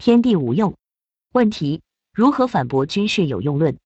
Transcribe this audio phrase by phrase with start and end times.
[0.00, 0.76] 天地无用。
[1.30, 1.82] 问题：
[2.14, 3.76] 如何反驳军训有用论？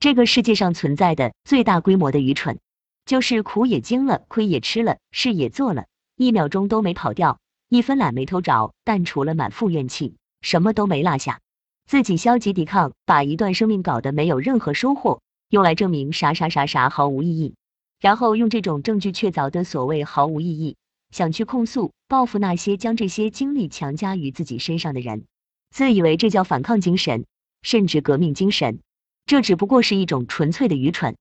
[0.00, 2.58] 这个世界上存在的最大规模的愚蠢，
[3.06, 5.86] 就是苦也经了，亏也吃了，事也做了，
[6.16, 7.38] 一秒钟都没跑掉，
[7.68, 11.38] 一分懒没偷着，但除了满腹怨气，什么都没落下。
[11.86, 17.54] 自己消极抵抗，把一段生命搞得没有任何收获，用来证明啥啥啥啥毫无意义，
[18.00, 20.74] 然后用这种证据确凿的所谓毫无意义。
[21.12, 25.26] 想去控诉、报复那些将这些经历强加于自己身上的人，
[25.74, 27.26] 自以为这叫反抗精神，
[27.62, 28.78] 甚至革命精神，
[29.26, 31.16] 这只不过是一种纯粹的愚蠢。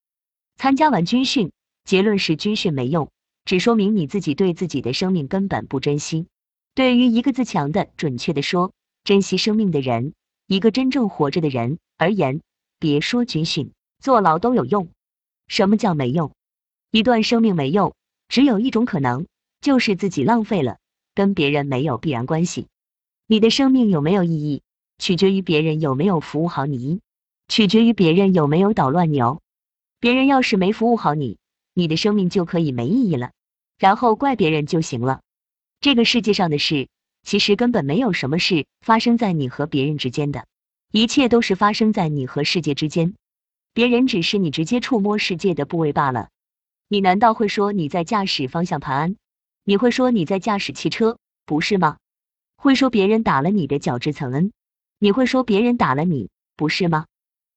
[0.57, 1.51] 参加完军训，
[1.85, 3.09] 结论是军训没用，
[3.45, 6.27] 只说明你自己对自己的生命根本不珍惜。
[6.75, 10.13] 对于一个自强的、准确的说珍惜生命的人，
[10.45, 12.41] 一个真正活着的人而言，
[12.77, 13.71] 别说军训，
[14.03, 14.87] 坐牢都有用。
[15.47, 16.31] 什么叫没用？
[16.91, 17.95] 一段生命没用，
[18.27, 19.25] 只有一种可能。
[19.61, 20.77] 就是自己浪费了，
[21.15, 22.67] 跟别人没有必然关系。
[23.25, 24.61] 你的生命有没有意义，
[24.97, 26.99] 取决于别人有没有服务好你，
[27.47, 29.41] 取决于别人有没有捣乱牛。
[29.99, 31.37] 别人要是没服务好你，
[31.73, 33.31] 你的生命就可以没意义了，
[33.77, 35.21] 然后怪别人就行了。
[35.79, 36.89] 这个世界上的事，
[37.23, 40.45] 其实根本没有什么事发生在你和别人之间的，
[40.91, 43.15] 一切都是发生在你和世界之间，
[43.73, 46.27] 别人只是你直接触摸世界的部位罢了。
[46.89, 49.15] 你难道会说你在驾驶方向盘？
[49.63, 51.97] 你会说你在驾驶汽车，不是吗？
[52.63, 54.53] 会说别人打了你的角质层恩，
[54.97, 57.07] 你会说别人打了你，不是吗？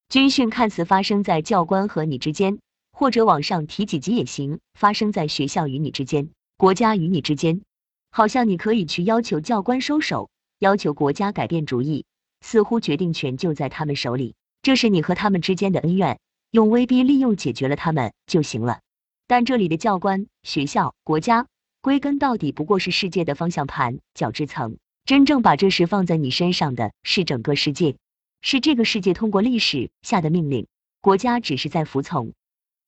[0.08, 2.58] 军训看似发生在教官和你之间，
[2.90, 7.62] 或者网上提几级也行，发生在学校与你之间，国家与你之间，
[8.10, 12.04] 好像你可以去要求教官收手，要求国家改变主意，
[12.40, 16.18] 似乎决定权就在他们手里，这是你和他们之间的恩怨，
[16.50, 18.80] 用威逼利诱解决了他们就行了。
[19.28, 21.46] 但这里的教官、学校、国家。
[21.80, 27.96] 归根到底不过是世界的方向盘、角质层，真正把这事放在你身上的是整个世界，
[28.42, 30.66] 是这个世界通过历史下的命令，
[31.00, 32.32] 国家只是在服从。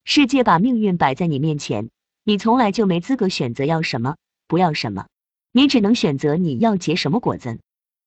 [0.05, 1.90] 世界把命运摆在你面前，
[2.24, 4.17] 你从来就没资格选择要什么，
[4.48, 5.06] 不要什么，
[5.52, 7.61] 你只能选择你要结什么果子。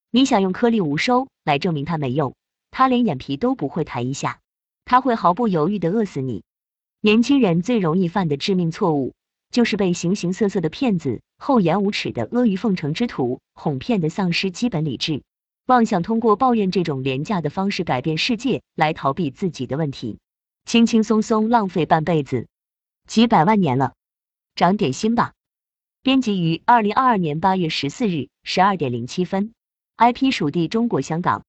[0.10, 2.36] 你想用颗粒无收来证明它没用，
[2.70, 4.42] 它连眼皮都不会抬一下，
[4.84, 6.44] 它会毫不犹豫的饿死你。
[7.00, 9.14] 年轻人最容易犯的致命错误。
[9.52, 15.24] 就是被形形色色的骗子、厚颜无耻的阿谀奉承之徒哄骗的丧失基本理智，
[15.68, 20.20] 妄想通过抱怨这种廉价的方式改变世界来逃避自己的问题，
[20.66, 22.48] 轻轻松松浪费半辈子，
[23.08, 23.94] 几百万年了，
[24.56, 25.34] 长点心吧。
[26.02, 29.54] 编辑于二零二二年八月十四日十二点零七分
[29.98, 31.44] ，IP 属地中国香港。